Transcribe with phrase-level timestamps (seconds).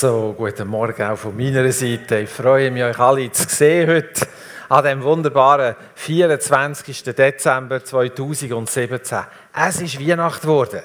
[0.00, 2.20] So, guten Morgen auch von meiner Seite.
[2.20, 4.28] Ich freue mich, euch alle zu sehen heute
[4.68, 7.02] an dem wunderbaren 24.
[7.02, 9.18] Dezember 2017.
[9.52, 10.82] Es ist Weihnacht geworden.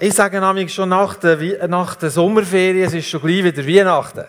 [0.00, 4.24] Ich sage nämlich schon nach der, nach der Sommerferien, es ist schon gleich wieder Weihnachten.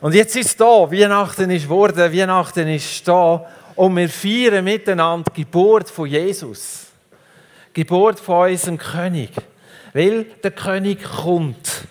[0.00, 5.32] Und jetzt ist es da, Weihnachten ist geworden, Weihnachten ist da und wir feiern miteinander
[5.34, 6.86] die Geburt von Jesus.
[7.74, 9.32] Die Geburt von unserem König.
[9.92, 11.88] Weil der König kommt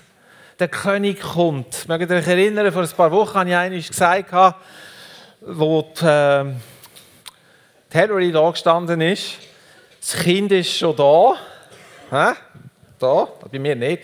[0.62, 1.88] der König kommt.
[1.88, 4.56] Mögt ihr euch erinnern, vor ein paar Wochen habe ich einmal gesagt,
[5.42, 6.54] wo die, äh,
[7.92, 9.40] die Hillary da gestanden ist.
[10.00, 11.36] Das Kind ist schon da.
[12.12, 12.38] Hä?
[13.00, 14.04] Da, bei mir nicht.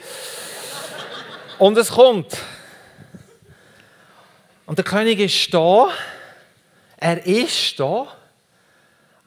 [1.60, 2.36] Und es kommt.
[4.66, 5.90] Und der König ist da.
[6.98, 8.08] Er ist da.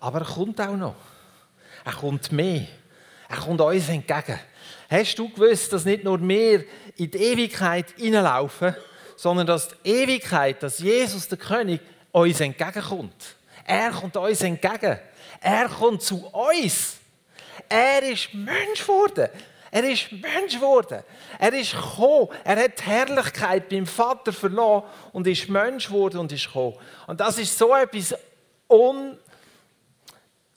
[0.00, 0.96] Aber er kommt auch noch.
[1.84, 2.66] Er kommt mehr.
[3.28, 4.40] Er kommt uns entgegen.
[4.90, 6.64] Hast du gewusst, dass nicht nur wir
[6.96, 8.74] in die Ewigkeit hineinlaufen,
[9.14, 13.36] sondern dass die Ewigkeit, dass Jesus, der König, uns entgegenkommt?
[13.64, 14.98] Er kommt uns entgegen.
[15.40, 16.96] Er kommt zu uns.
[17.68, 19.28] Er ist Mensch geworden.
[19.70, 21.04] Er ist Mensch geworden.
[21.38, 22.28] Er ist gekommen.
[22.42, 26.74] Er hat die Herrlichkeit beim Vater verloren und ist Mensch geworden und ist gekommen.
[27.06, 28.12] Und das ist so etwas
[28.68, 29.16] un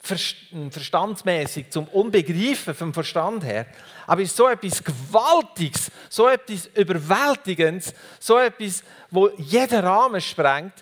[0.04, 3.66] verstandsmäßig, zum Unbegreifen vom Verstand her.
[4.06, 10.74] Aber ist so etwas Gewaltiges, so etwas Überwältigendes, so etwas, wo jeder Rahmen sprengt,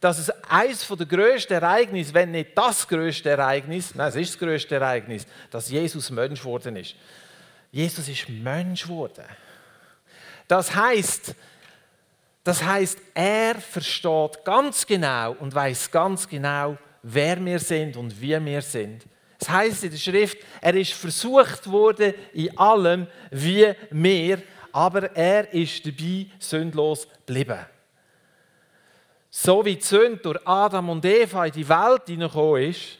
[0.00, 4.38] dass es eines der grössten Ereignisse, wenn nicht das grösste Ereignis, nein, es ist das
[4.38, 6.94] grösste Ereignis, dass Jesus Mensch geworden ist.
[7.70, 9.24] Jesus ist Mensch geworden.
[10.48, 11.34] Das heißt,
[12.42, 18.44] das heißt, er versteht ganz genau und weiß ganz genau, wer wir sind und wie
[18.44, 19.04] wir sind.
[19.40, 25.52] Es heißt in der Schrift, er ist versucht worden in allem wie wir, aber er
[25.52, 27.58] ist dabei sündlos geblieben.
[29.30, 32.98] So wie die Sünde durch Adam und Eva in die Welt hineingekommen ist,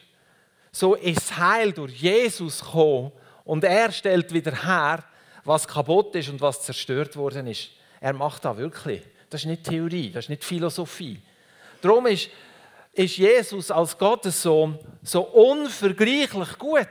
[0.71, 3.11] so ist Heil durch Jesus gekommen
[3.43, 5.03] und er stellt wieder her,
[5.43, 7.71] was kaputt ist und was zerstört worden ist.
[7.99, 9.03] Er macht das wirklich.
[9.29, 11.21] Das ist nicht Theorie, das ist nicht Philosophie.
[11.81, 12.29] Darum ist
[12.93, 16.87] ist Jesus als Gottessohn so unvergleichlich gut.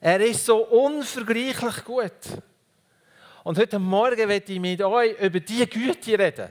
[0.00, 2.12] Er ist so unvergleichlich gut.
[3.44, 6.48] Und heute Morgen werde ich mit euch über diese Güte reden.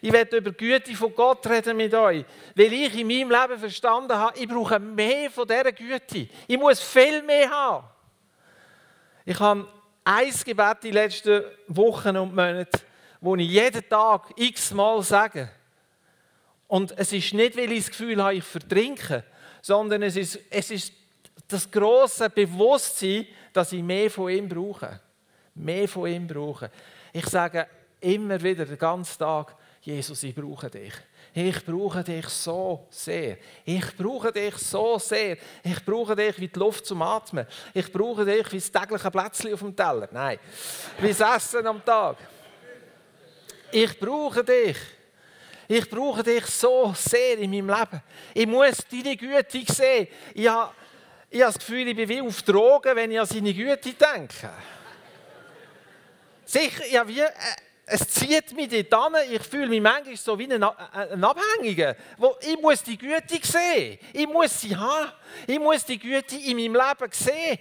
[0.00, 3.58] Ich werde über die Güte von Gott reden mit euch, weil ich in meinem Leben
[3.58, 6.28] verstanden habe, ich brauche mehr von dieser Güte.
[6.46, 7.86] Ich muss viel mehr haben.
[9.24, 9.66] Ich habe
[10.04, 12.80] ein Gebet die letzten Wochen und Monate,
[13.20, 15.48] wo ich jeden Tag x-mal sage.
[16.66, 19.24] Und es ist nicht, weil ich das Gefühl habe, ich vertrinke,
[19.60, 20.92] sondern es ist, es ist
[21.48, 25.00] das große Bewusstsein, dass ich mehr von ihm brauche.
[25.54, 26.70] Mehr von ihm brauche.
[27.12, 27.66] Ich sage
[28.00, 30.94] immer wieder den ganzen Tag, Jesus, ich brauche dich.
[31.34, 33.36] Ich brauche dich so sehr.
[33.64, 35.36] Ich brauche dich so sehr.
[35.62, 37.46] Ich brauche dich wie die Luft zum Atmen.
[37.74, 40.08] Ich brauche dich wie das tägliche Plätzchen auf dem Teller.
[40.10, 40.38] Nein,
[41.00, 42.16] wie das Essen am Tag.
[43.70, 44.76] Ich brauche dich.
[45.68, 48.02] Ich brauche dich so sehr in meinem Leben.
[48.34, 50.08] Ich muss deine Güte sehen.
[50.34, 50.72] Ich habe,
[51.30, 54.50] ich habe das Gefühl, ich bin wie auf Drogen, wenn ich an seine Güte denke.
[56.44, 57.30] Sicher, ja, wie, äh,
[57.86, 59.32] es zieht mich dort hin.
[59.32, 61.96] Ich fühle mich manchmal so wie ein, äh, ein Abhängiger.
[62.18, 63.98] Wo ich muss die Güte sehen.
[64.12, 65.12] Ich muss sie haben.
[65.46, 67.58] Ich muss die Güte in meinem Leben sehen.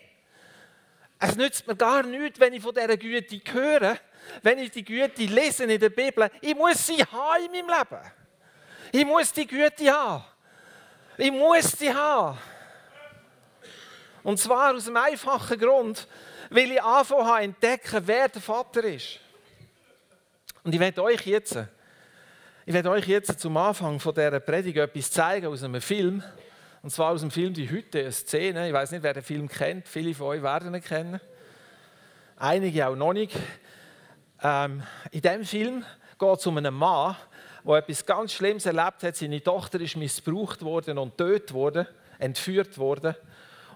[1.19, 3.97] Es nützt mir gar nichts, wenn ich von dieser Güte höre
[4.41, 8.11] wenn ich die Güte lese in der Bibel, ich muss sie haben in meinem Leben.
[8.91, 10.23] Ich muss die Güte haben.
[11.17, 12.37] Ich muss sie haben.
[14.23, 16.07] Und zwar aus dem einfachen Grund,
[16.49, 19.19] weil ich anfangen habe entdecken, wer der Vater ist.
[20.63, 21.57] Und ich werde euch jetzt,
[22.65, 26.23] ich werde euch jetzt zum Anfang von dieser Predigt etwas zeigen aus einem Film.
[26.81, 28.67] Und zwar aus dem Film Die Hütte, eine Szene.
[28.67, 29.87] Ich weiß nicht, wer den Film kennt.
[29.87, 31.19] Viele von euch werden ihn kennen.
[32.37, 33.35] Einige auch noch nicht.
[34.43, 35.85] Ähm, in diesem Film
[36.19, 37.15] geht es um einen Mann,
[37.65, 39.15] der etwas ganz Schlimmes erlebt hat.
[39.15, 41.87] Seine Tochter ist missbraucht worden und tötet worden,
[42.19, 43.15] entführt worden.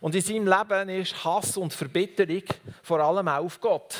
[0.02, 2.44] Und in seinem Leben ist Hass und Verbitterung
[2.84, 3.96] vor allem auf Gott.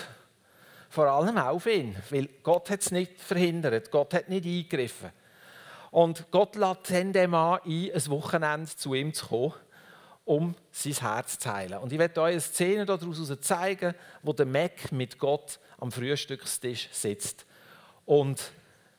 [0.90, 5.12] Vor allem auf ihn, weil Gott hat es nicht verhindert, Gott hat nicht eingegriffen.
[5.92, 9.54] Und Gott lädt den Mann ein, ein Wochenende zu ihm zu kommen,
[10.28, 11.80] um sein Herz zu heilen.
[11.80, 16.90] Und ich werde euch eine Szene daraus zeigen, wo der Mac mit Gott am Frühstückstisch
[16.92, 17.46] sitzt.
[18.06, 18.52] Und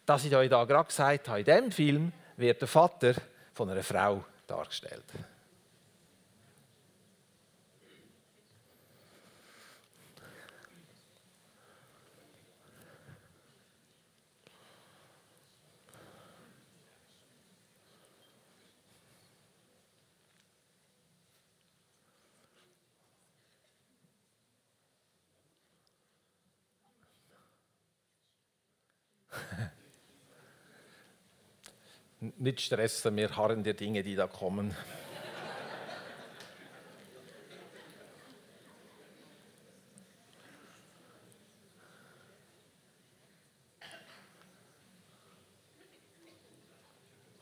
[0.06, 3.14] dass ich euch da gerade gesagt habe, in diesem Film wird der Vater
[3.52, 5.04] von einer Frau dargestellt.
[32.48, 34.74] Nicht stressen, wir harren die Dinge, die da kommen.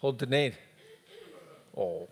[0.01, 0.59] Oder nicht?
[1.73, 2.09] Oh.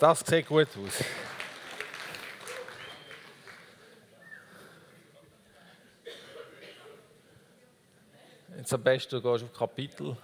[0.00, 1.04] Das sieht gut aus.
[8.56, 10.16] Jetzt am besten du gehst auf Kapitel.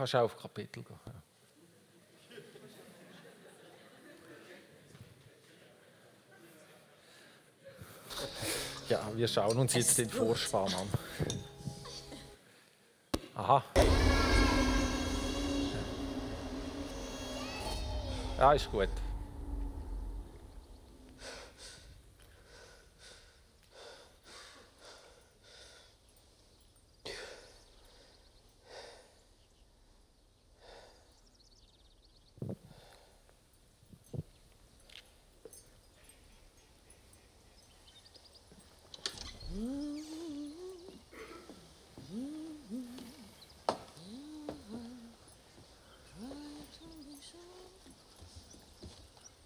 [0.00, 0.98] Kannst auch auf Kapitel gehen.
[8.88, 9.06] Ja.
[9.14, 10.88] Wir schauen uns jetzt den Vorspann an.
[13.34, 13.62] Aha.
[18.38, 18.88] Ja, ist gut.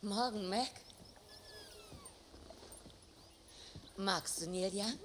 [0.04, 0.48] Morgen,
[3.96, 4.13] Mac.
[4.24, 4.98] Magst du Neil Young?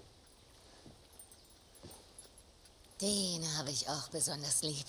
[3.01, 4.85] Den habe ich auch besonders lieb.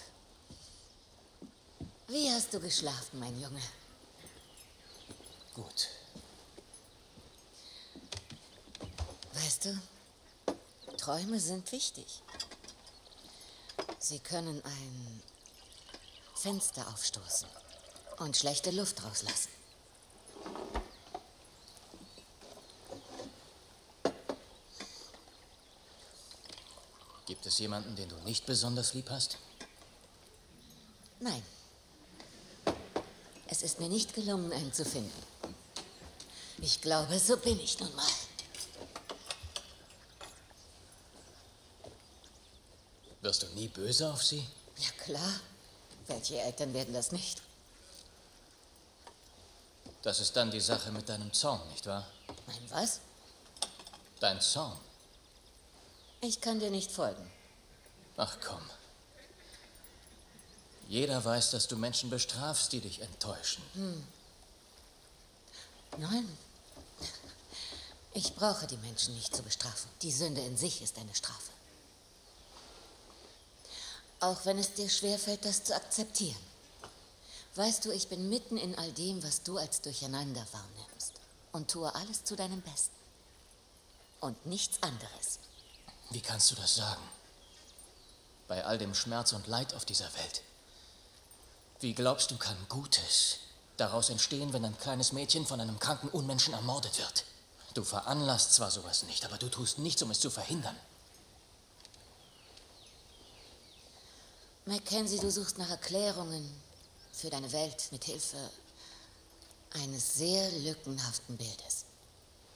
[2.06, 3.60] Wie hast du geschlafen, mein Junge?
[5.52, 5.88] Gut.
[9.32, 9.82] Weißt du,
[10.96, 12.22] Träume sind wichtig.
[13.98, 15.22] Sie können ein
[16.36, 17.48] Fenster aufstoßen
[18.18, 19.59] und schlechte Luft rauslassen.
[27.60, 29.38] Jemanden, den du nicht besonders lieb hast?
[31.20, 31.42] Nein.
[33.46, 35.22] Es ist mir nicht gelungen, einen zu finden.
[36.62, 38.06] Ich glaube, so bin ich nun mal.
[43.22, 44.46] Wirst du nie böse auf sie?
[44.78, 45.40] Ja klar.
[46.06, 47.42] Welche Eltern werden das nicht?
[50.02, 52.06] Das ist dann die Sache mit deinem Zorn, nicht wahr?
[52.46, 53.00] Mein was?
[54.18, 54.78] Dein Zorn.
[56.22, 57.30] Ich kann dir nicht folgen.
[58.22, 58.60] Ach komm.
[60.88, 63.62] Jeder weiß, dass du Menschen bestrafst, die dich enttäuschen.
[65.96, 66.38] Nein.
[68.12, 69.88] Ich brauche die Menschen nicht zu bestrafen.
[70.02, 71.52] Die Sünde in sich ist eine Strafe.
[74.18, 76.44] Auch wenn es dir schwerfällt, das zu akzeptieren.
[77.54, 81.14] Weißt du, ich bin mitten in all dem, was du als Durcheinander wahrnimmst.
[81.52, 82.96] Und tue alles zu deinem Besten.
[84.20, 85.38] Und nichts anderes.
[86.10, 87.19] Wie kannst du das sagen?
[88.50, 90.42] Bei all dem Schmerz und Leid auf dieser Welt.
[91.78, 93.36] Wie glaubst du, kann Gutes
[93.76, 97.26] daraus entstehen, wenn ein kleines Mädchen von einem kranken Unmenschen ermordet wird?
[97.74, 100.74] Du veranlasst zwar sowas nicht, aber du tust nichts, um es zu verhindern.
[104.64, 106.60] Mackenzie, du suchst nach Erklärungen
[107.12, 108.50] für deine Welt mit Hilfe
[109.74, 111.84] eines sehr lückenhaften Bildes.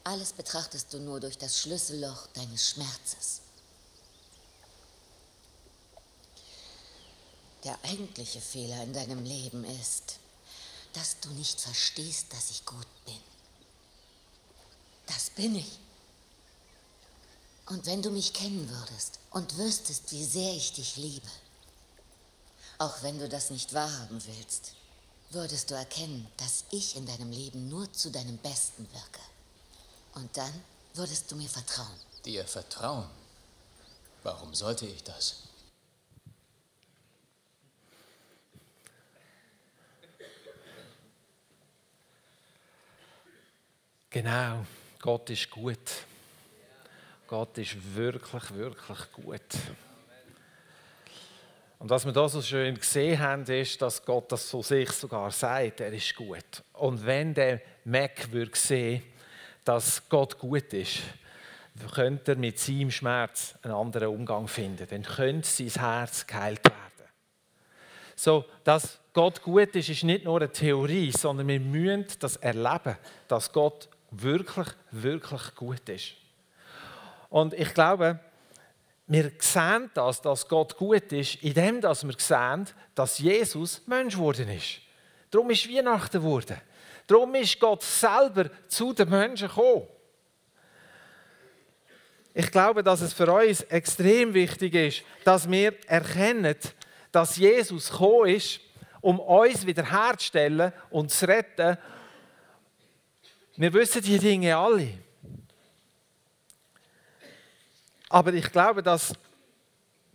[0.02, 3.43] Alles betrachtest du nur durch das Schlüsselloch deines Schmerzes.
[7.64, 10.18] Der eigentliche Fehler in deinem Leben ist,
[10.92, 13.20] dass du nicht verstehst, dass ich gut bin.
[15.06, 15.78] Das bin ich.
[17.66, 21.30] Und wenn du mich kennen würdest und wüsstest, wie sehr ich dich liebe,
[22.78, 24.72] auch wenn du das nicht wahrhaben willst,
[25.30, 29.20] würdest du erkennen, dass ich in deinem Leben nur zu deinem Besten wirke.
[30.14, 30.52] Und dann
[30.92, 31.98] würdest du mir vertrauen.
[32.24, 33.08] Dir vertrauen?
[34.22, 35.36] Warum sollte ich das?
[44.14, 44.64] Genau,
[45.00, 45.90] Gott ist gut.
[47.26, 49.40] Gott ist wirklich, wirklich gut.
[51.80, 55.32] Und was wir da so schön gesehen haben, ist, dass Gott das so sich sogar
[55.32, 56.62] sagt, er ist gut.
[56.74, 59.02] Und wenn der Mac würde sehen,
[59.64, 61.00] dass Gott gut ist,
[61.92, 64.86] könnte er mit seinem Schmerz einen anderen Umgang finden.
[64.88, 67.10] Dann könnte sein Herz geheilt werden.
[68.14, 72.96] So, dass Gott gut ist, ist nicht nur eine Theorie, sondern wir müssen das erleben,
[73.26, 73.88] dass Gott
[74.22, 76.14] wirklich, wirklich gut ist.
[77.28, 78.20] Und ich glaube,
[79.06, 84.80] wir sehen das, dass Gott gut ist, indem wir sehen, dass Jesus Mensch geworden ist.
[85.30, 86.56] Darum ist Weihnachten geworden.
[87.06, 89.86] Darum ist Gott selber zu den Menschen gekommen.
[92.32, 96.56] Ich glaube, dass es für uns extrem wichtig ist, dass wir erkennen,
[97.12, 98.60] dass Jesus gekommen ist,
[99.00, 101.76] um uns wiederherzustellen und zu retten
[103.56, 104.98] wir wissen die Dinge alle.
[108.08, 109.12] Aber ich glaube, dass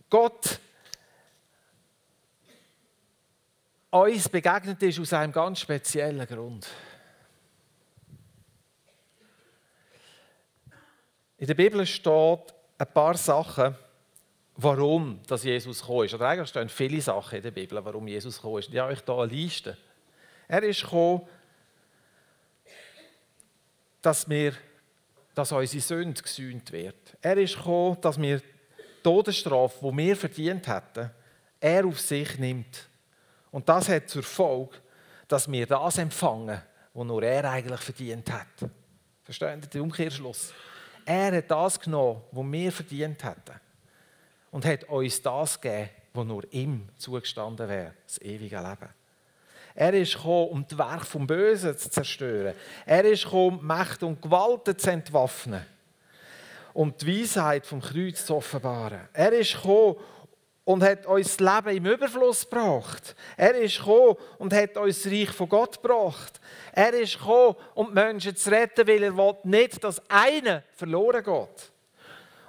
[0.08, 0.58] Gott
[3.90, 6.66] uns begegnet ist aus einem ganz speziellen Grund.
[11.38, 13.74] In der Bibel steht ein paar Sachen,
[14.56, 16.14] warum das Jesus gekommen ist.
[16.14, 18.68] Oder eigentlich stehen viele Sachen in der Bibel, warum Jesus gekommen ist.
[18.68, 19.76] Ich habe euch hier eine Liste.
[20.48, 21.26] Er ist gekommen,
[24.02, 24.54] dass, wir,
[25.34, 27.16] dass unsere Sünde gesühnt wird.
[27.20, 28.44] Er ist gekommen, dass wir die
[29.02, 31.10] Todesstrafe, die wir verdient hätten,
[31.60, 32.88] er auf sich nimmt.
[33.50, 34.76] Und das hat zur Folge,
[35.28, 36.60] dass wir das empfangen,
[36.94, 38.70] was nur er eigentlich verdient hat.
[39.22, 40.52] Verstehen Sie den Umkehrschluss?
[41.04, 43.60] Er hat das genommen, was wir verdient hätten.
[44.50, 48.99] Und hat uns das gegeben, was nur ihm zugestanden wäre, das ewige Leben.
[49.74, 52.54] Er ist gekommen, um das Werk vom Bösen zu zerstören.
[52.86, 55.64] Er ist gekommen, Macht und Gewalten zu entwaffnen.
[56.72, 59.08] Um die Weisheit vom Kreuz zu offenbaren.
[59.12, 59.96] Er ist gekommen
[60.64, 63.16] und hat uns das Leben im Überfluss gebracht.
[63.36, 66.40] Er ist gekommen und hat uns das Reich von Gott gebracht.
[66.72, 71.24] Er ist gekommen, um die Menschen zu retten, weil er will nicht, dass einer verloren
[71.24, 71.72] geht.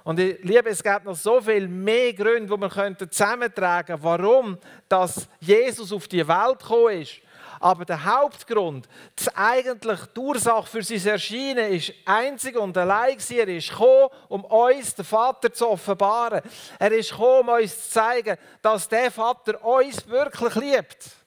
[0.04, 4.58] Und ich liebe, es gibt noch so viel mehr Gründe, die wir zusammentragen könnten, warum
[4.88, 7.20] dass Jesus auf die Welt gekommen ist.
[7.60, 13.46] Aber der Hauptgrund, das eigentlich die Ursache für sein Erscheinen, ist einzig und allein Er
[13.46, 16.42] ist gekommen, um uns den Vater zu offenbaren.
[16.80, 21.21] Er ist gekommen, um uns zu zeigen, dass der Vater uns wirklich liebt.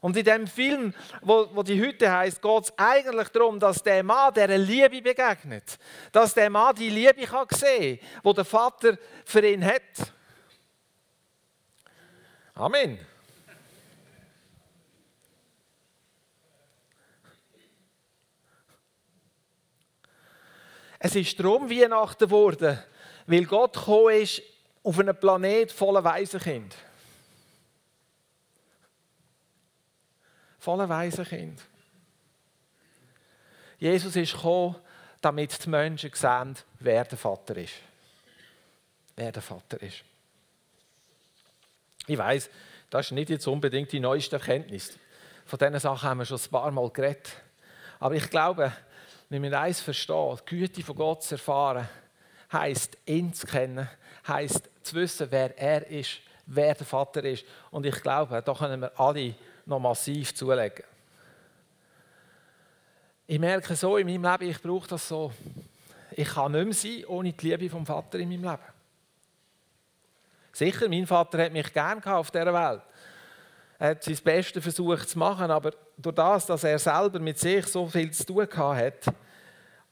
[0.00, 4.02] Und in dem Film, wo, wo die Hütte heißt, geht es eigentlich darum, dass der
[4.02, 5.78] Mann dieser Liebe begegnet.
[6.10, 9.82] Dass der Mann die Liebe kann sehen kann, die der Vater für ihn hat.
[12.54, 12.98] Amen.
[21.02, 22.78] Es ist darum Weihnachten geworden,
[23.26, 24.42] weil Gott gekommen ist
[24.82, 26.76] auf einen Planet voller Waisenkind.
[30.60, 31.60] Voller Waisenkind.
[33.78, 34.76] Jesus ist gekommen,
[35.20, 37.74] damit die Menschen sehen, wer der Vater ist.
[39.16, 40.04] Wer der Vater ist.
[42.06, 42.50] Ich weiß,
[42.90, 44.98] das ist nicht jetzt unbedingt die neueste Erkenntnis.
[45.46, 47.30] Von diesen Sachen haben wir schon ein paar Mal geredet.
[47.98, 48.72] Aber ich glaube,
[49.28, 51.88] wenn wir eins verstehen, die Güte von Gott zu erfahren,
[52.52, 53.88] heisst, ihn zu kennen,
[54.26, 57.44] heisst zu wissen, wer er ist, wer der Vater ist.
[57.70, 59.34] Und ich glaube, da können wir alle
[59.70, 60.84] noch massiv zulegen.
[63.26, 65.32] Ich merke so in meinem Leben, ich brauche das so.
[66.10, 68.72] Ich kann nicht mehr sein ohne die Liebe vom Vater in meinem Leben.
[70.52, 72.82] Sicher, mein Vater hat mich gern auf dieser Welt.
[73.78, 77.66] Er hat sein Bestes versucht zu machen, aber durch das, dass er selber mit sich
[77.66, 79.06] so viel zu tun hat,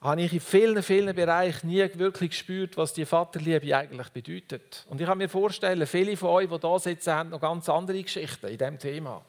[0.01, 4.85] habe ich in vielen, vielen Bereichen nie wirklich gespürt, was die Vaterliebe eigentlich bedeutet.
[4.89, 8.03] Und ich kann mir vorstellen, viele von euch, die hier sitzen, haben noch ganz andere
[8.03, 9.25] Geschichten in diesem Thema.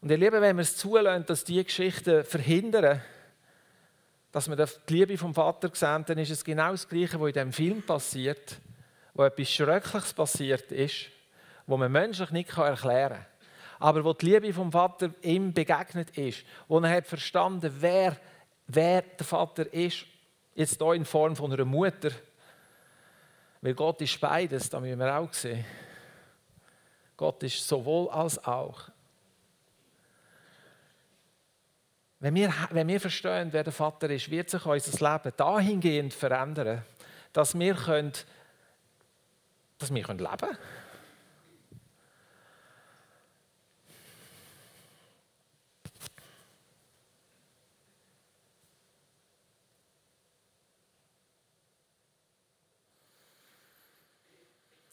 [0.00, 3.02] Und ihr Lieben, wenn wir es zulassen, dass diese Geschichten verhindern,
[4.32, 7.34] dass wir die Liebe vom Vater sehen, dann ist es genau das Gleiche, was in
[7.34, 8.60] diesem Film passiert,
[9.12, 11.06] wo etwas Schreckliches passiert ist,
[11.66, 13.26] wo man menschlich nicht erklären kann.
[13.78, 18.16] Aber wo die Liebe vom Vater ihm begegnet ist, wo er hat verstanden, wer,
[18.66, 20.06] wer der Vater ist,
[20.54, 22.10] jetzt hier in Form von einer Mutter,
[23.60, 25.64] weil Gott ist beides, da müssen wir auch sehen.
[27.16, 28.90] Gott ist sowohl als auch.
[32.22, 36.84] Wenn wir, wenn wir verstehen, wer der Vater ist, wird sich unser Leben dahingehend verändern,
[37.32, 38.12] dass wir, können,
[39.78, 40.58] dass wir können leben können.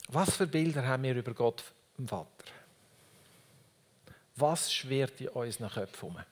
[0.07, 1.65] Was für Bilder haben wir über Gott,
[1.97, 2.45] dem Vater?
[4.37, 6.25] Was schwirrt in unseren Köpfen?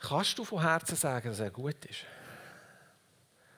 [0.00, 2.00] Kannst du von Herzen sagen, dass er gut ist?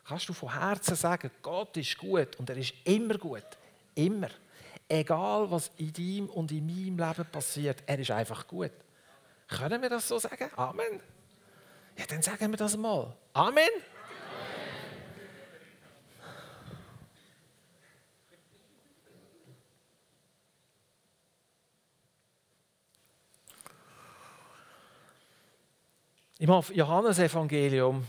[0.05, 3.47] Kannst du von Herzen sagen, Gott ist gut und er ist immer gut?
[3.95, 4.29] Immer.
[4.89, 8.73] Egal, was in deinem und in meinem Leben passiert, er ist einfach gut.
[9.47, 10.51] Können wir das so sagen?
[10.57, 11.01] Amen.
[11.97, 13.15] Ja, dann sagen wir das mal.
[13.33, 13.69] Amen.
[26.43, 28.05] Im Johannesevangelium,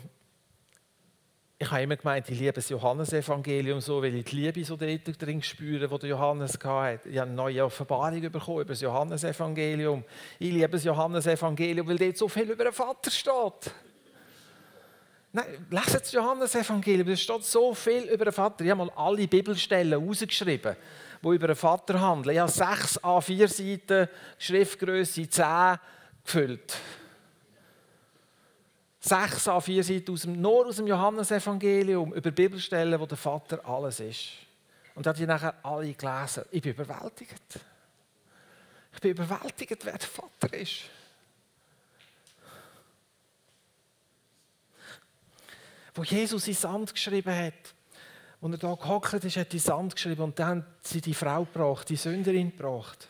[1.60, 5.44] ich habe immer gemeint, ich liebe das Johannesevangelium so, weil ich die Liebe so drin
[5.44, 7.10] spüre, die Johannes hatte.
[7.10, 10.04] Ich habe eine neue Offenbarung bekommen über das Johannesevangelium.
[10.40, 13.72] Ich liebe das Johannesevangelium, weil dort so viel über den Vater steht.
[15.32, 18.66] Nein, lesen das Johannesevangelium, da steht so viel über den Vater.
[18.66, 20.76] Ich habe mal alle Bibelstellen rausgeschrieben,
[21.24, 22.34] die über den Vater handeln.
[22.36, 25.78] Ich habe sechs A4 Seiten, Schriftgröße 10
[26.26, 26.74] gefüllt
[29.04, 33.66] sechs a vier Seiten aus dem, nur aus dem Johannesevangelium über Bibelstellen, wo der Vater
[33.68, 34.30] alles ist.
[34.96, 36.46] Und hat die nachher alle gelesen.
[36.52, 37.60] Ich bin überwältigt.
[38.94, 40.84] Ich bin überwältigt, wer der Vater ist.
[45.96, 47.76] Wo Jesus in Sand geschrieben hat,
[48.40, 51.46] und er da gehockt ist, hat in Sand geschrieben und dann hat sie die Frau
[51.46, 53.10] gebracht, die Sünderin gebracht.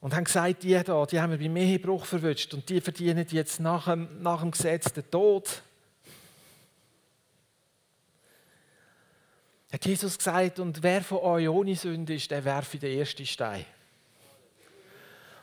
[0.00, 3.58] Und haben gesagt, die da, die haben wir beim Ehebruch verwünscht und die verdienen jetzt
[3.58, 5.62] nach dem, nach dem Gesetz den Tod.
[9.72, 13.66] Hat Jesus gesagt, und wer von euch ohne Sünde ist, der werfe den ersten Stein.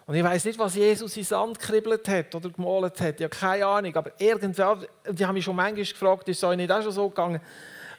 [0.08, 3.36] Und ich weiß nicht, was Jesus in Sand gekribbelt hat oder gemalt hat, ich habe
[3.36, 6.92] keine Ahnung, aber irgendwer, die haben mich schon manchmal gefragt, ist es nicht auch schon
[6.92, 7.42] so gegangen,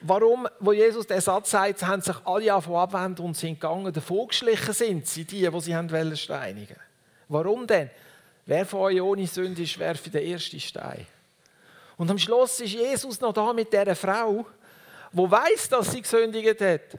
[0.08, 4.72] warum, wo Jesus den Satz sagt, haben sich alle abwenden und sind gegangen, davon geschlichen
[4.72, 6.76] sind sie, die, die sie haben wollen steinigen.
[7.28, 7.90] Warum denn?
[8.44, 11.06] Wer von euch ohne Sünde ist, werfe den ersten Stein.
[11.96, 14.46] Und am Schluss ist Jesus noch da mit dieser Frau,
[15.12, 16.98] wo weiß, dass sie gesündigt hat.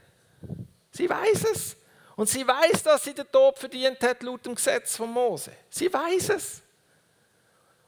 [0.90, 1.76] Sie weiß es.
[2.16, 5.52] Und sie weiß, dass sie den Tod verdient hat laut dem Gesetz von Mose.
[5.70, 6.60] Sie weiß es.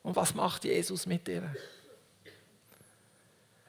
[0.03, 1.43] Und was macht Jesus mit ihr?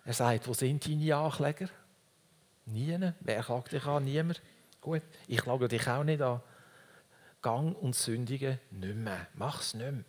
[0.03, 1.69] Er sagt, wo sind deine Ankläger?
[2.65, 3.15] Niemand.
[3.19, 4.03] Wer klagt dich an?
[4.03, 4.41] Niemand.
[4.79, 6.41] Gut, ich klage dich auch nicht an.
[7.41, 9.27] Gang und sündige nicht mehr.
[9.35, 10.03] Mach es nicht mehr.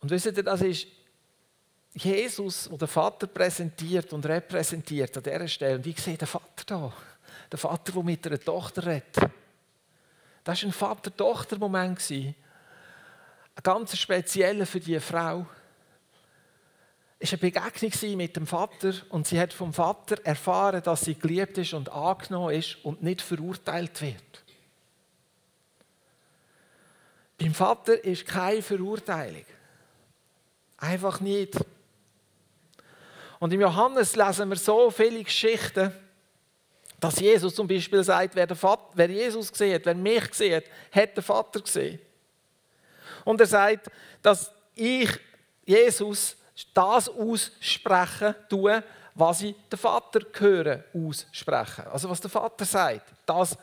[0.00, 0.86] Und wisst ihr, das ist
[1.94, 5.76] Jesus, der den Vater präsentiert und repräsentiert an dieser Stelle.
[5.76, 6.92] Und ich sehe den Vater da.
[7.50, 9.16] Der Vater, der mit einer Tochter redet.
[10.44, 12.10] Das war ein Vater-Tochter-Moment.
[12.10, 12.34] Ein
[13.62, 15.46] ganz spezieller für diese Frau
[17.22, 21.56] ist eine Begegnung mit dem Vater und sie hat vom Vater erfahren, dass sie geliebt
[21.56, 24.44] ist und angenommen ist und nicht verurteilt wird.
[27.38, 29.44] Beim Vater ist keine Verurteilung.
[30.78, 31.54] Einfach nicht.
[33.38, 35.92] Und im Johannes lesen wir so viele Geschichten,
[36.98, 41.22] dass Jesus zum Beispiel sagt, wer, Vater, wer Jesus sieht, wer mich sieht, hat den
[41.22, 42.00] Vater gesehen.
[43.24, 43.90] Und er sagt,
[44.22, 45.08] dass ich,
[45.64, 46.36] Jesus,
[46.74, 48.82] das aussprechen tun,
[49.14, 51.86] was ich den Vater höre aussprechen.
[51.88, 53.56] Also was der Vater sagt, das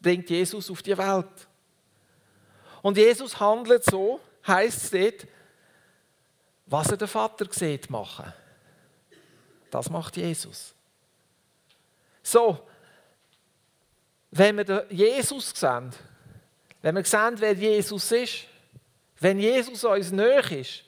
[0.00, 1.48] bringt Jesus auf die Welt.
[2.82, 5.26] Und Jesus handelt so, heißt es dort,
[6.66, 8.32] was er den Vater sieht machen.
[9.70, 10.74] Das macht Jesus.
[12.22, 12.66] So,
[14.30, 15.92] wenn wir Jesus sehen,
[16.82, 18.44] wenn wir sehen, wer Jesus ist,
[19.18, 20.84] wenn Jesus uns näher ist,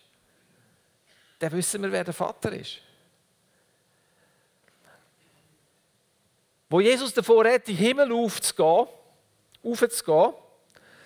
[1.38, 2.80] dann wissen wir, wer der Vater ist.
[6.68, 8.86] Wo Jesus davor hat, in den Himmel aufzugehen,
[9.62, 10.34] aufzugehen,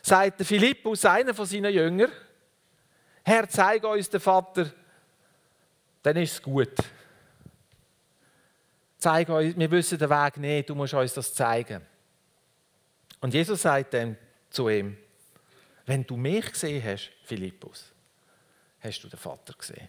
[0.03, 2.11] sagt Philippus, einer von seinen Jüngern,
[3.25, 4.73] Herr, zeige uns den Vater,
[6.03, 6.75] dann ist es gut.
[8.99, 11.83] Zeig uns, wir wissen den Weg nicht, du musst uns das zeigen.
[13.21, 14.17] Und Jesus sagt dann
[14.51, 14.97] zu ihm,
[15.87, 17.93] Wenn du mich gesehen hast, Philippus,
[18.81, 19.89] hast du den Vater gesehen.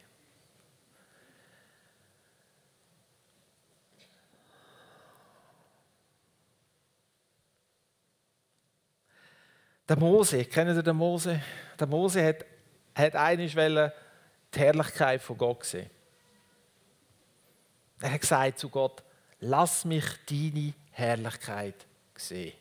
[9.87, 11.41] Der Mose, kennen ihr den Mose?
[11.77, 12.45] Der Mose hat,
[12.95, 13.93] hat einmal
[14.53, 15.89] die Herrlichkeit von Gott gesehen.
[17.99, 19.03] Er hat gesagt zu Gott,
[19.39, 22.53] lass mich deine Herrlichkeit sehen.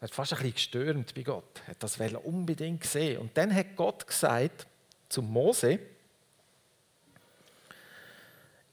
[0.00, 3.18] Er hat fast ein bisschen gestürmt bei Gott, er hat das unbedingt gesehen.
[3.20, 4.66] Und dann hat Gott gesagt
[5.08, 5.78] zum Mose,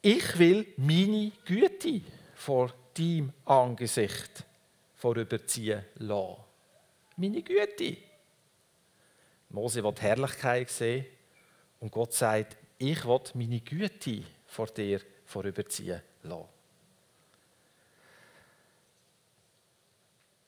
[0.01, 2.01] ich will meine Güte
[2.35, 4.43] vor deinem Angesicht
[5.01, 6.43] vorüberziehen lassen.
[7.17, 7.97] Meine Güte.
[9.49, 11.05] Mose will die Herrlichkeit sehen
[11.79, 16.45] und Gott sagt, ich will meine Güte vor dir vorüberziehen lassen.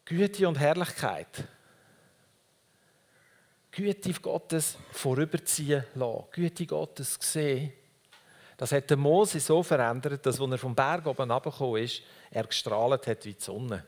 [0.06, 1.48] Güte und Herrlichkeit.
[3.72, 6.26] Güte Gottes vorüberziehen lassen.
[6.32, 7.74] Güte Gottes sehen.
[8.56, 13.08] Das hat Mose so verändert, dass, als er vom Berg oben runtergekommen ist, er gestrahlt
[13.08, 13.84] hat wie die Sonne.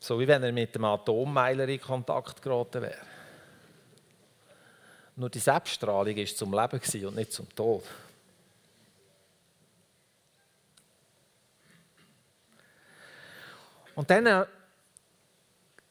[0.00, 2.98] So wie wenn er mit dem Atommeiler in Kontakt geraten wäre.
[5.14, 7.84] Nur die Selbststrahlung war zum Leben und nicht zum Tod.
[13.94, 14.46] Und dann äh,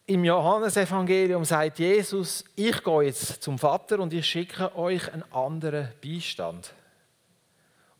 [0.08, 5.90] im Johannesevangelium sagt Jesus, ich gehe jetzt zum Vater und ich schicke euch einen anderen
[6.04, 6.74] Beistand.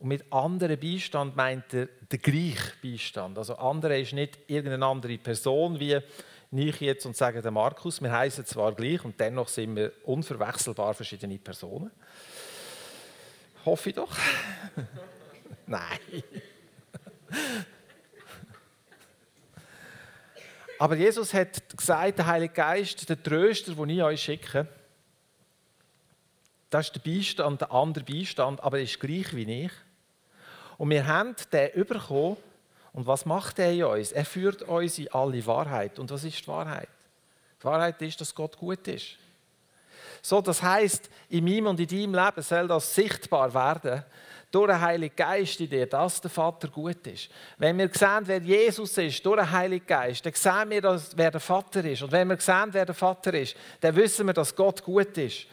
[0.00, 3.36] Und mit anderen Beistand meint er den gleichen Beistand.
[3.36, 6.00] Also andere ist nicht irgendeine andere Person wie
[6.52, 8.00] ich jetzt und sage der Markus.
[8.00, 11.90] Wir heißen zwar gleich und dennoch sind wir unverwechselbar verschiedene Personen.
[13.66, 14.16] Hoffe ich doch.
[15.66, 15.98] Nein.
[20.78, 24.66] Aber Jesus hat gesagt, der Heilige Geist, der Tröster, den ich euch schicke,
[26.70, 29.72] das ist der Beistand, der andere Beistand, aber er ist gleich wie ich.
[30.80, 32.38] Und wir haben den bekommen.
[32.94, 34.12] Und was macht er in uns?
[34.12, 35.98] Er führt uns in alle Wahrheit.
[35.98, 36.88] Und was ist die Wahrheit?
[37.60, 39.18] Die Wahrheit ist, dass Gott gut ist.
[40.22, 44.02] So, das heißt, in meinem und in deinem Leben soll das sichtbar werden,
[44.50, 47.28] durch den Heiligen Geist in dir, dass der Vater gut ist.
[47.58, 51.40] Wenn wir sehen, wer Jesus ist, durch den Heiligen Geist, dann sehen wir, wer der
[51.40, 52.00] Vater ist.
[52.00, 55.46] Und wenn wir sehen, wer der Vater ist, dann wissen wir, dass Gott gut ist.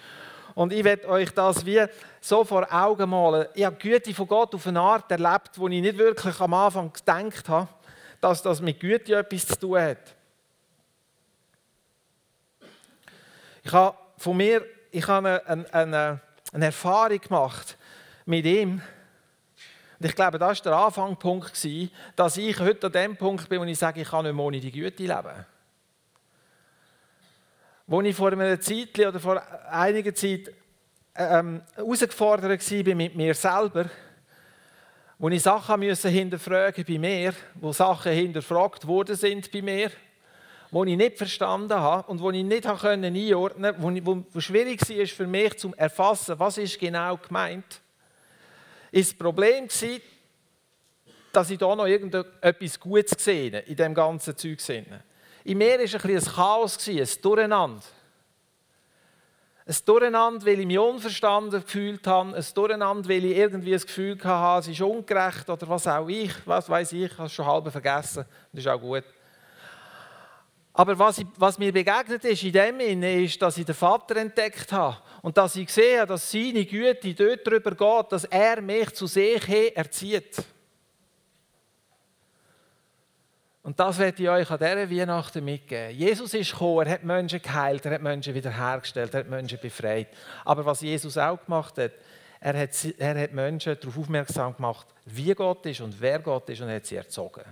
[0.58, 1.86] Und ich werde euch das wie
[2.20, 3.46] so vor Augen malen.
[3.54, 6.52] Ich habe die Güte von Gott auf eine Art erlebt, wo ich nicht wirklich am
[6.52, 7.68] Anfang gedacht habe,
[8.20, 10.16] dass das mit Güte etwas zu tun hat.
[13.64, 17.78] Ich habe von mir ich habe eine, eine, eine Erfahrung gemacht
[18.26, 18.82] mit ihm.
[20.00, 21.68] Und ich glaube, das war der Anfangspunkt,
[22.16, 24.60] dass ich heute an dem Punkt bin, wo ich sage, ich kann nicht mehr ohne
[24.60, 25.46] die Güte leben.
[27.90, 30.54] Wo ich vor einer Zeit oder vor einiger Zeit
[31.16, 33.90] ähm, herausgefordert war mit mir selber,
[35.18, 39.90] wo ich Sachen müssen hinterfragen bei mir, wo Sachen hinterfragt worden sind bei mir,
[40.70, 45.06] wo ich nicht verstanden habe und wo ich nicht einordnen konnte, wo, wo schwierig war
[45.06, 47.82] für mich zu erfassen, was ist genau gemeint,
[48.92, 50.02] ist das Problem gewesen,
[51.32, 54.60] dass ich da noch irgendetwas Gutes gesehen in dem ganzen Zeug.
[55.48, 57.82] In mir war ein, ein Chaos, ein Durcheinander.
[59.66, 64.22] Ein Durcheinander, weil ich mich unverstanden gefühlt habe, ein Durcheinander, weil ich irgendwie das Gefühl
[64.22, 67.46] hatte, es ist ungerecht oder was auch ich, was weiß ich, ich habe es schon
[67.46, 69.06] halb vergessen, das ist auch gut.
[70.74, 74.18] Aber was, ich, was mir begegnet ist in dem Sinne, ist, dass ich den Vater
[74.18, 78.94] entdeckt habe und dass ich sehe, dass seine Güte dort darüber geht, dass er mich
[78.94, 80.44] zu sich erzieht.
[83.68, 85.94] Und das werde ich euch an dieser Weihnachten mitgeben.
[85.94, 90.08] Jesus ist gekommen, er hat Menschen geheilt, er hat Menschen wiederhergestellt, er hat Menschen befreit.
[90.46, 91.92] Aber was Jesus auch gemacht hat,
[92.40, 96.62] er hat, er hat Menschen darauf aufmerksam gemacht, wie Gott ist und wer Gott ist
[96.62, 97.44] und er hat sie erzogen.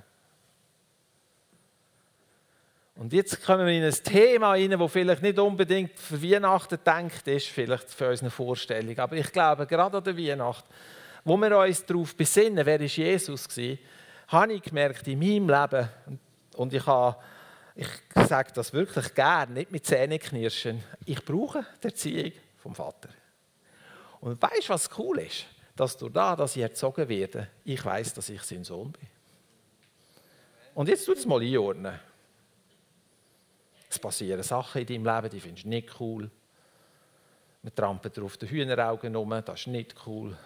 [2.96, 7.28] Und jetzt kommen wir in ein Thema rein, das vielleicht nicht unbedingt für Weihnachten denkt
[7.28, 8.98] ist, vielleicht für unsere Vorstellung.
[9.00, 10.64] Aber ich glaube, gerade an der Weihnacht,
[11.26, 13.78] wo wir uns darauf besinnen, wer ist Jesus war,
[14.28, 15.90] habe ich gemerkt in meinem Leben,
[16.56, 17.18] und ich, habe,
[17.76, 17.88] ich
[18.28, 23.10] sage das wirklich gerne, nicht mit Zähneknirschen, ich brauche die Erziehung vom Vater.
[24.22, 25.46] Und weißt du, was cool ist?
[25.76, 29.08] Dass durch das, dass ich erzogen werde, ich weiß, dass ich sein Sohn bin.
[30.74, 32.00] Und jetzt tut es mal einordnen.
[33.90, 36.30] Es passieren Sachen in deinem Leben, die findest du nicht cool.
[37.62, 40.38] Man trampelt auf den Hühneraugen rum, das ist nicht cool.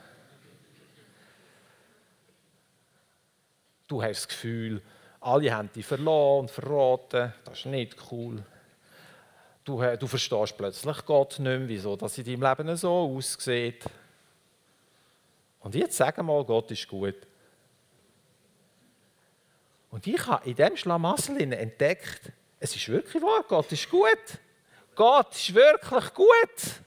[3.90, 4.84] Du hast das Gefühl,
[5.20, 7.34] alle haben dich verloren und verraten.
[7.44, 8.46] Das ist nicht cool.
[9.66, 13.84] du, du verstehst plötzlich Gott nicht mehr, wieso dass in deinem Leben so aussieht.
[15.60, 17.16] Und jetzt sag mal, Gott ist gut.
[19.90, 24.38] Und ich habe in diesem Schlamassel entdeckt, es ist wirklich wahr, Gott ist gut.
[24.94, 26.84] Gott ist wirklich gut.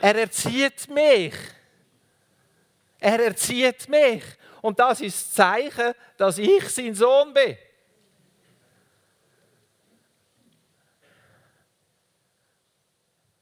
[0.00, 1.34] Er erzieht mich.
[3.00, 4.22] Er erzieht mich.
[4.64, 7.54] Und das ist das Zeichen, dass ich sein Sohn bin.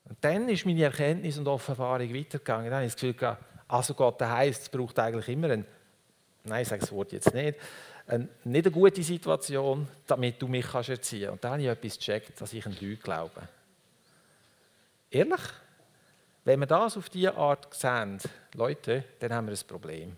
[0.08, 2.64] Und dann ist meine Erkenntnis und Offenbarung weitergegangen.
[2.64, 3.36] Dann habe ich das Gefühl,
[3.68, 5.64] also Gott heisst, es braucht eigentlich immer einen,
[6.42, 7.56] nein, ich sage das Wort jetzt nicht,
[8.08, 11.34] eine, nicht eine gute Situation, damit du mich kannst erziehen kannst.
[11.34, 13.48] Und dann habe ich etwas gecheckt, dass ich an Leute glaube.
[15.08, 15.40] Ehrlich?
[16.44, 18.18] Wenn wir das auf diese Art sehen,
[18.54, 20.16] Leute, dann haben wir ein Problem.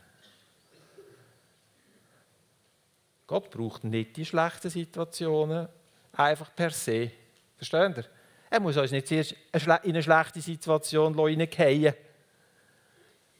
[3.26, 5.68] Gott braucht nicht die schlechten Situationen
[6.12, 7.10] einfach per se.
[7.56, 8.04] Versteht ihr?
[8.50, 11.94] Er muss uns nicht zuerst in eine schlechte Situation hineingehen,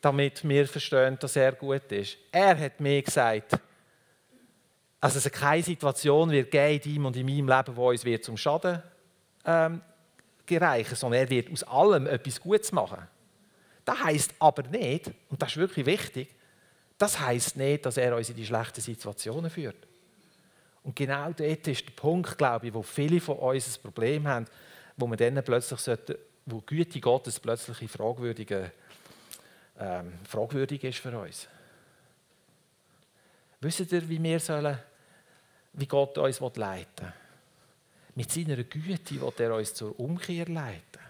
[0.00, 2.18] damit wir verstehen, dass er gut ist.
[2.32, 3.58] Er hat mir gesagt,
[5.00, 8.24] also es keine Situation wird geben in ihm und in meinem Leben, wo uns wird
[8.24, 8.82] zum Schaden
[9.44, 9.82] ähm,
[10.46, 13.06] gereichen, sondern er wird aus allem etwas Gutes machen.
[13.84, 16.34] Das heißt aber nicht, und das ist wirklich wichtig,
[16.98, 19.86] das heißt nicht, dass er uns in die schlechten Situationen führt.
[20.82, 24.46] Und genau dort ist der Punkt, glaube ich, wo viele von uns ein Problem haben,
[24.96, 28.70] wo man dann plötzlich sollte, wo Güte Gottes plötzlich fragwürdige,
[29.78, 31.48] ähm, fragwürdig ist für uns.
[33.60, 34.78] Wisst ihr, wie wir sollen,
[35.72, 37.12] wie Gott uns leiten will?
[38.16, 41.00] Mit seiner Güte will er uns zur Umkehr leiten.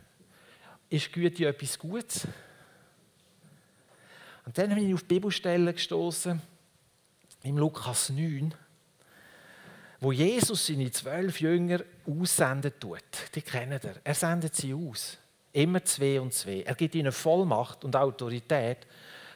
[0.88, 2.26] Ist Güte etwas Gutes?
[4.44, 6.40] Und dann bin ich auf Bibelstellen gestoßen
[7.42, 8.54] im Lukas 9,
[10.00, 13.00] wo Jesus seine zwölf Jünger aussenden tut.
[13.34, 13.96] Die kennen er.
[14.02, 15.18] Er sendet sie aus.
[15.52, 16.62] Immer zwei und zwei.
[16.62, 18.86] Er gibt ihnen Vollmacht und Autorität,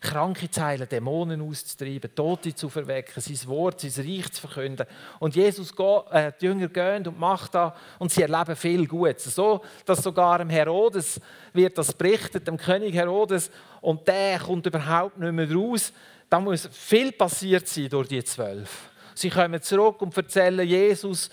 [0.01, 4.87] Kranke zu heilen, Dämonen auszutreiben, Tote zu verwecken, sein Wort, sein Reich zu verkünden.
[5.19, 5.73] Und Jesus,
[6.13, 9.35] äh, die Jünger gehen und macht das und sie erleben viel Gutes.
[9.35, 11.21] So, dass sogar dem Herodes
[11.53, 15.93] wird das berichtet, dem König Herodes, und der kommt überhaupt nicht mehr raus.
[16.29, 18.91] Da muss viel passiert sein durch die zwölf.
[19.15, 21.31] Sie kommen zurück und erzählen Jesus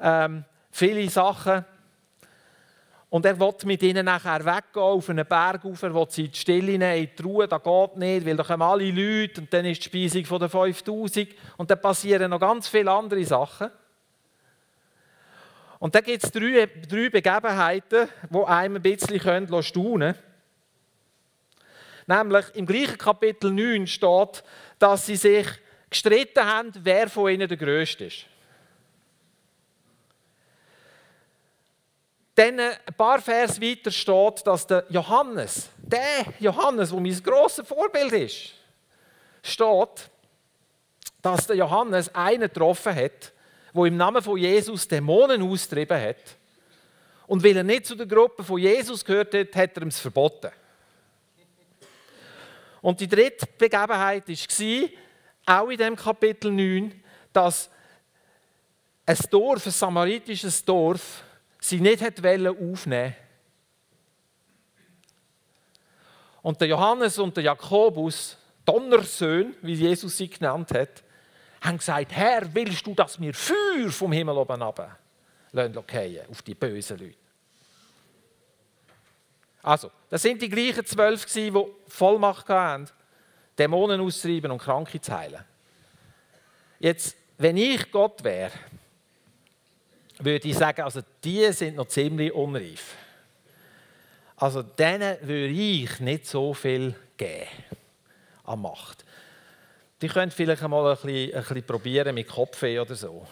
[0.00, 1.64] ähm, viele Sachen.
[3.10, 6.30] Und er will mit ihnen nachher weggehen, auf einen Berg rauf, er will sie in
[6.30, 9.52] die Stille nehmen, in die Ruhe, das geht nicht, weil da kommen alle Leute und
[9.52, 13.70] dann ist die Speisung von den 5000 und dann passieren noch ganz viele andere Sachen.
[15.78, 20.18] Und dann gibt es drei, drei Begebenheiten, die einem ein bisschen staunen können.
[22.06, 24.42] Nämlich im gleichen Kapitel 9 steht,
[24.78, 25.46] dass sie sich
[25.88, 28.26] gestritten haben, wer von ihnen der Größte ist.
[32.38, 38.12] Dann ein paar Vers weiter steht, dass der Johannes, der Johannes, der mein grosses Vorbild
[38.12, 38.54] ist,
[39.42, 40.10] steht,
[41.20, 43.32] dass der Johannes einen getroffen hat,
[43.72, 46.36] wo im Namen von Jesus Dämonen austrieben hat.
[47.26, 49.98] Und weil er nicht zu der Gruppe von Jesus gehört hat, hat er ihm es
[49.98, 50.52] verboten.
[52.80, 57.68] Und die dritte Begebenheit war, auch in dem Kapitel 9, dass
[59.04, 61.24] ein Dorf, ein samaritisches Dorf,
[61.60, 62.44] sie nicht aufnehmen
[62.74, 63.16] wollte.
[66.42, 71.02] Und der Johannes und der Jakobus, Donnersöhne, wie Jesus sie genannt hat,
[71.60, 74.96] haben gesagt, Herr, willst du, dass wir Feuer vom Himmel oben runter
[75.52, 77.16] auf die bösen Leute?
[79.62, 81.52] Also, das sind die gleichen zwölf, die
[81.88, 82.88] Vollmacht hatten,
[83.58, 85.44] Dämonen austreiben und Kranke zu heilen.
[86.78, 88.52] Jetzt, wenn ich Gott wäre,
[90.20, 92.94] würde ich sagen, also die sind noch ziemlich unreif.
[94.36, 97.46] Also denen würde ich nicht so viel geben
[98.44, 99.04] an Macht.
[100.00, 103.26] Die könnt vielleicht mal ein bisschen, ein bisschen probieren mit Kopfweh oder so.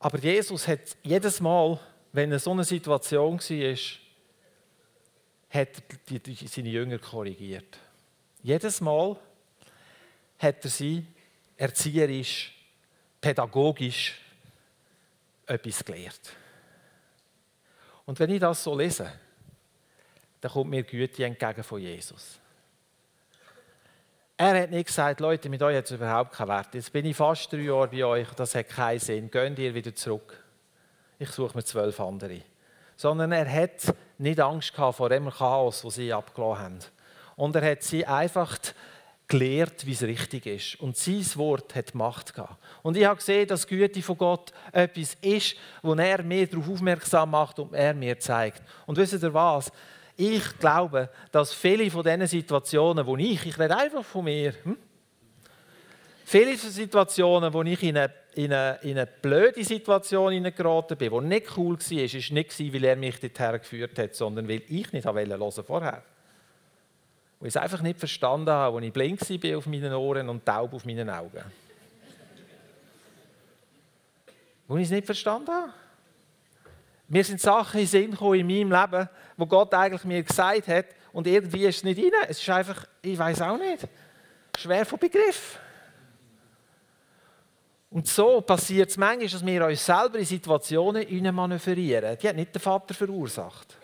[0.00, 1.78] Aber Jesus hat jedes Mal,
[2.12, 4.07] wenn er so eine Situation war,
[5.50, 5.68] hat
[6.08, 7.78] die, seine Jünger korrigiert.
[8.42, 9.16] Jedes Mal
[10.38, 11.06] hat er sie
[11.56, 12.54] erzieherisch,
[13.20, 14.20] pädagogisch
[15.46, 16.32] etwas gelehrt.
[18.06, 19.12] Und wenn ich das so lese,
[20.40, 22.38] dann kommt mir Güte entgegen von Jesus.
[24.36, 26.72] Er hat nicht gesagt, Leute, mit euch hat es überhaupt keinen Wert.
[26.72, 29.30] Jetzt bin ich fast drei Jahre bei euch, das hat keinen Sinn.
[29.30, 30.44] Geht ihr wieder zurück.
[31.18, 32.42] Ich suche mir zwölf andere.
[32.96, 36.78] Sondern er hat nicht Angst vor dem Chaos, das sie abgelassen haben.
[37.36, 38.58] Und er hat sie einfach
[39.28, 40.80] gelehrt, wie es richtig ist.
[40.80, 42.56] Und sein Wort hat Macht gehabt.
[42.82, 46.68] Und ich habe gesehen, dass die Güte von Gott etwas ist, wo er mir darauf
[46.68, 48.62] aufmerksam macht und er mir zeigt.
[48.86, 49.70] Und wisst ihr was?
[50.16, 54.76] Ich glaube, dass viele von diesen Situationen, wo ich, ich rede einfach von mir, hm?
[56.24, 61.20] viele Situationen, wo ich in eine, in eine, in eine blöde Situation geraten bin, die
[61.20, 65.04] nicht cool war, war nicht, weil er mich dorthin geführt hat, sondern weil ich nicht
[65.04, 66.02] hören wollte vorher
[67.40, 70.44] wo ich es einfach nicht verstanden habe, wo ich blind war auf meinen Ohren und
[70.44, 71.44] taub auf meinen Augen.
[74.66, 75.72] wo ich es nicht verstanden habe.
[77.06, 80.86] Mir sind Sachen in Sinn gekommen in meinem Leben, wo Gott eigentlich mir gesagt hat,
[81.12, 82.12] und irgendwie ist es nicht rein.
[82.28, 83.88] Es ist einfach, ich weiß auch nicht,
[84.58, 85.58] schwer von Begriff.
[87.90, 92.18] Und so passiert es manchmal, dass wir uns selber in Situationen manövrieren.
[92.18, 93.76] Die hat nicht der Vater verursacht,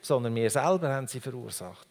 [0.00, 1.86] sondern wir selber haben sie verursacht.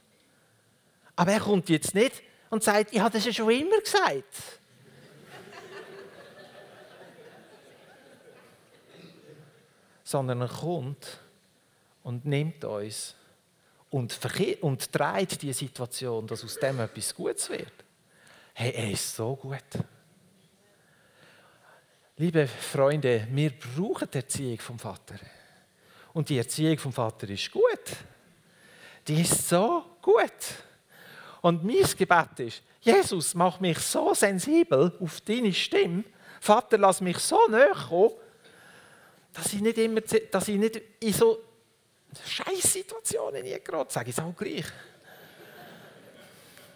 [1.16, 4.24] Aber er kommt jetzt nicht und sagt, ich habe das ja schon immer gesagt.
[10.04, 11.20] Sondern er kommt
[12.04, 13.16] und nimmt uns
[13.90, 14.18] und,
[14.62, 17.74] und dreht die Situation, dass aus dem etwas Gutes wird.
[18.54, 19.64] Hey, er ist so gut.
[22.20, 25.20] Liebe Freunde, wir brauchen die Erziehung vom Vater.
[26.14, 27.96] Und die Erziehung vom Vater ist gut.
[29.08, 30.24] Die ist so gut.
[31.42, 36.06] Und mein Gebet ist, Jesus, mach mich so sensibel auf deine Stimme.
[36.42, 38.16] Vater, lass mich so näher kommen,
[39.32, 41.38] dass ich nicht immer, dass ich nicht in so
[42.26, 43.94] Scheißsituationen nie gerate.
[43.94, 44.66] Sage ich es auch gleich.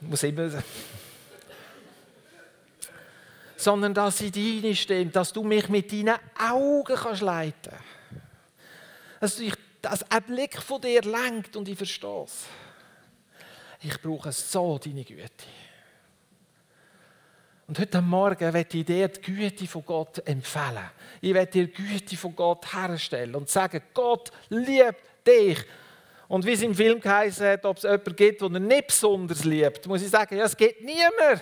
[0.01, 0.51] Ich muss immer
[3.61, 7.73] sondern dass ich deine Stimme, dass du mich mit deinen Augen kannst leiten
[9.19, 9.39] kannst.
[9.39, 12.45] Dass, dass ein Blick von dir lenkt und ich verstehe es
[13.83, 15.29] ich brauche so deine Güte.
[17.67, 20.89] Und heute Morgen werde ich dir die Güte von Gott empfehlen.
[21.21, 25.57] Ich werde dir die Güte von Gott herstellen und sagen, Gott liebt dich.
[26.27, 29.43] Und wie es im Film geheißen hat, ob es jemanden gibt, den er nicht besonders
[29.43, 31.41] liebt, muss ich sagen, ja, es gibt niemand.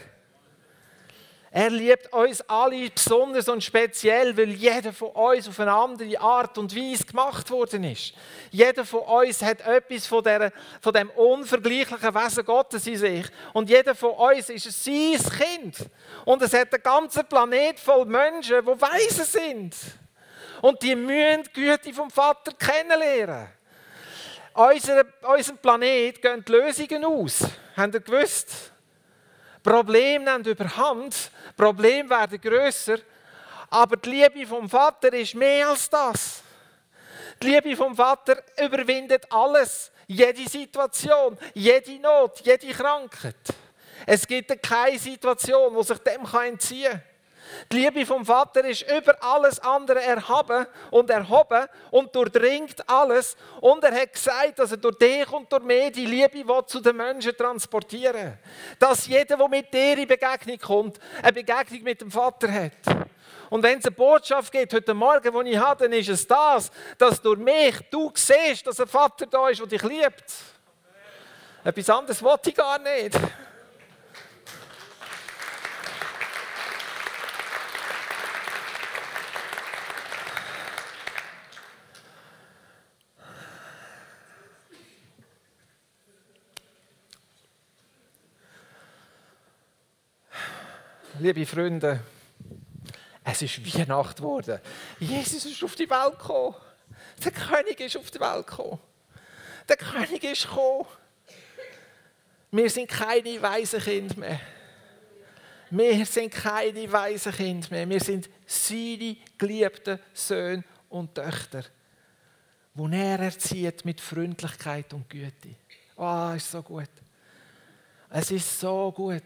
[1.51, 6.57] Er liebt uns alle besonders und speziell, weil jeder von uns auf eine andere Art
[6.59, 8.13] und Weise gemacht worden ist.
[8.51, 13.25] Jeder von uns hat etwas von, der, von dem unvergleichlichen Wesen Gottes in sich.
[13.53, 15.89] Und jeder von uns ist sein Kind.
[16.23, 19.75] Und es hat einen ganzen Planet voll Menschen, die weise sind.
[20.61, 23.47] Und die müssen die Güte vom Vater kennenlernen.
[24.53, 27.43] Unser, unserem Planet gehen die Lösungen aus.
[27.75, 28.71] Habt ihr gewusst?
[29.63, 32.97] Probleme nehmen überhand, Probleme werden grösser,
[33.69, 36.41] aber die Liebe vom Vater ist mehr als das.
[37.41, 43.35] Die Liebe vom Vater überwindet alles, jede Situation, jede Not, jede Krankheit.
[44.05, 47.08] Es gibt keine Situation, wo sich dem entziehen kann.
[47.71, 53.35] Die Liebe vom Vater ist über alles andere erhaben und erhoben und durchdringt alles.
[53.61, 56.97] Und er hat gesagt, dass er durch dich und durch mich die Liebe zu den
[56.97, 58.37] Menschen transportieren will.
[58.79, 63.07] Dass jeder, der mit dir in Begegnung kommt, eine Begegnung mit dem Vater hat.
[63.49, 66.71] Und wenn es eine Botschaft gibt heute Morgen, die ich habe, dann ist es das,
[66.97, 70.33] dass durch mich du siehst, dass ein Vater da ist, der dich liebt.
[71.63, 73.17] Etwas anderes wollte ich gar nicht.
[91.19, 92.01] Liebe Freunde,
[93.23, 94.59] es ist Weihnacht geworden.
[94.99, 96.55] Jesus ist auf die Welt gekommen.
[97.23, 98.79] Der König ist auf die Welt gekommen.
[99.67, 100.85] Der König ist gekommen.
[102.51, 104.39] Wir sind keine weisen Kinder mehr.
[105.69, 107.89] Wir sind keine weisen Kinder mehr.
[107.89, 111.63] Wir sind seine geliebten Söhne und Töchter,
[112.73, 115.55] wo er erzieht mit Freundlichkeit und Güte.
[115.97, 116.89] Ah, oh, ist so gut.
[118.09, 119.23] Es ist so gut.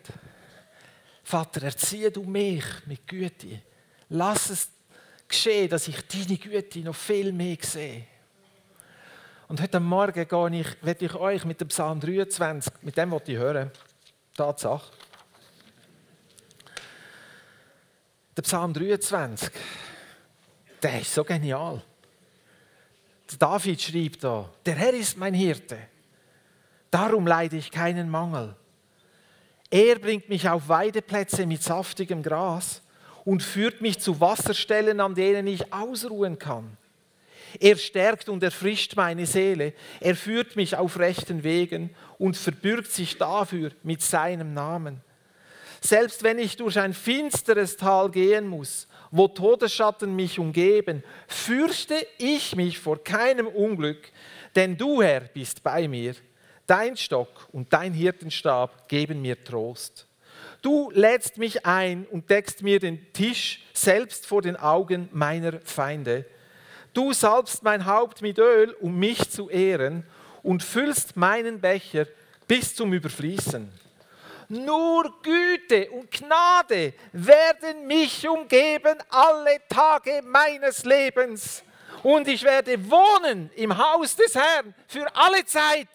[1.24, 3.62] Vater, erziehe du mich mit Güte.
[4.10, 4.70] Lass es
[5.28, 8.06] geschehen, dass ich deine Güte noch viel mehr sehe.
[9.48, 13.22] Und heute Morgen gehe ich, werde ich euch mit dem Psalm 23, mit dem, was
[13.28, 13.72] ich höre,
[14.36, 14.92] Tatsache.
[18.36, 19.52] Der Psalm 23,
[20.82, 21.82] der ist so genial.
[23.40, 25.78] David schrieb da, der Herr ist mein Hirte,
[26.92, 28.56] darum leide ich keinen Mangel.
[29.74, 32.84] Er bringt mich auf Weideplätze mit saftigem Gras
[33.26, 36.78] und führt mich zu Wasserstellen, an denen ich ausruhen kann.
[37.60, 39.74] Er stärkt und erfrischt meine Seele.
[40.00, 45.02] Er führt mich auf rechten Wegen und verbürgt sich dafür mit seinem Namen.
[45.82, 52.56] Selbst wenn ich durch ein finsteres Tal gehen muss, wo Todesschatten mich umgeben, fürchte ich
[52.56, 54.12] mich vor keinem Unglück,
[54.56, 56.14] denn du, Herr, bist bei mir.
[56.68, 60.08] Dein Stock und dein Hirtenstab geben mir Trost.
[60.62, 66.26] Du lädst mich ein und deckst mir den Tisch selbst vor den Augen meiner Feinde.
[66.94, 70.06] Du salbst mein Haupt mit Öl, um mich zu ehren,
[70.42, 72.06] und füllst meinen Becher
[72.48, 73.72] bis zum Überfließen.
[74.50, 81.64] Nur Güte und Gnade werden mich umgeben alle Tage meines Lebens.
[82.04, 85.88] Und ich werde wohnen im Haus des Herrn für alle Zeit.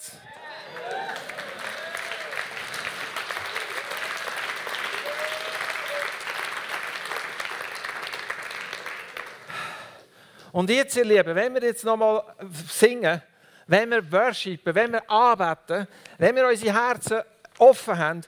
[10.53, 12.23] Und jetzt, ihr Lieben, wenn wir jetzt nochmal
[12.69, 13.23] singen,
[13.67, 15.87] wenn wir worshipen, wenn wir anbeten,
[16.17, 17.21] wenn wir unsere Herzen
[17.59, 18.23] offen haben,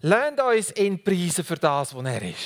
[0.00, 2.38] lasst uns ihn preisen für das, was er ist.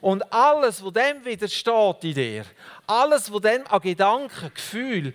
[0.00, 2.44] Und alles, was dem widersteht in dir,
[2.86, 5.14] alles, was dem an Gedanken, Gefühl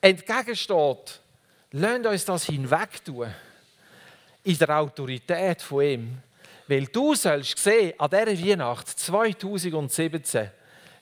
[0.00, 1.20] entgegensteht,
[1.72, 3.32] lasst uns das hinweg tun.
[4.42, 6.18] In der Autorität von ihm.
[6.66, 10.50] Weil du sollst sehen, an dieser Weihnacht 2017,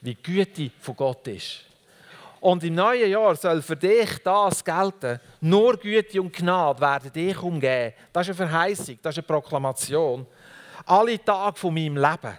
[0.01, 1.65] wie Güte von Gott ist.
[2.41, 5.21] Und im neuen Jahr soll für dich das gelten.
[5.41, 7.93] Nur Güte und Gnade werden dich umgehen.
[8.13, 10.27] Das ist eine Verheißung, das ist eine Proklamation.
[10.87, 12.39] Alle Tage von meinem Leben.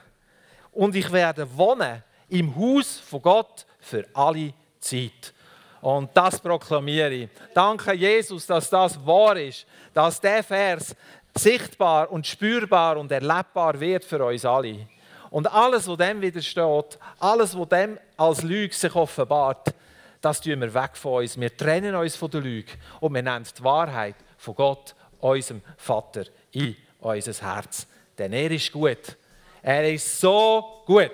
[0.71, 5.33] Und ich werde wohnen im Haus von Gott für alle Zeit.
[5.81, 7.29] Und das proklamiere ich.
[7.53, 10.95] Danke, Jesus, dass das wahr ist, dass der Vers
[11.35, 14.87] sichtbar und spürbar und erlebbar wird für uns alle.
[15.29, 19.73] Und alles, was dem widersteht, alles, was dem als Lüge sich offenbart,
[20.21, 21.39] das tun wir weg von uns.
[21.39, 26.23] Wir trennen uns von der Lüge und wir nennen die Wahrheit von Gott, unserem Vater,
[26.51, 27.87] in unser Herz.
[28.17, 29.17] Denn er ist gut.
[29.61, 31.11] Er ist so gut.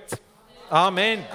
[0.70, 1.26] Amen.